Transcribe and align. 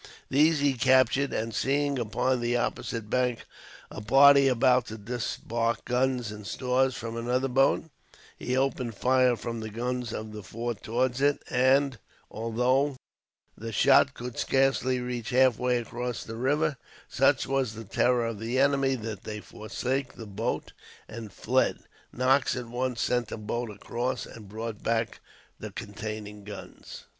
These 0.31 0.61
he 0.61 0.73
captured; 0.73 1.31
and 1.31 1.53
seeing, 1.53 1.99
upon 1.99 2.39
the 2.41 2.57
opposite 2.57 3.07
bank, 3.07 3.45
a 3.91 4.01
party 4.01 4.47
about 4.47 4.87
to 4.87 4.97
disembark 4.97 5.85
guns 5.85 6.31
and 6.31 6.47
stores 6.47 6.95
from 6.97 7.15
another 7.15 7.47
boat, 7.47 7.83
he 8.35 8.57
opened 8.57 8.95
fire 8.95 9.35
from 9.35 9.59
the 9.59 9.69
guns 9.69 10.11
of 10.11 10.31
the 10.33 10.41
fort 10.41 10.81
towards 10.81 11.21
it; 11.21 11.43
and, 11.51 11.99
although 12.31 12.95
the 13.55 13.71
shot 13.71 14.15
could 14.15 14.39
scarcely 14.39 14.99
reach 14.99 15.29
halfway 15.29 15.77
across 15.77 16.23
the 16.23 16.35
river, 16.35 16.77
such 17.07 17.45
was 17.45 17.75
the 17.75 17.83
terror 17.85 18.25
of 18.25 18.39
the 18.39 18.57
enemy 18.57 18.95
that 18.95 19.23
they 19.23 19.39
forsook 19.39 20.13
the 20.15 20.25
boat, 20.25 20.73
and 21.07 21.31
fled. 21.31 21.77
Knox 22.11 22.55
at 22.55 22.65
once 22.65 23.01
sent 23.01 23.31
a 23.31 23.37
boat 23.37 23.69
across, 23.69 24.25
and 24.25 24.49
brought 24.49 24.81
back 24.81 25.19
that 25.59 25.75
containing 25.75 26.43
the 26.43 26.49
guns. 26.49 27.03